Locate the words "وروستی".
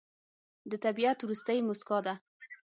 1.21-1.59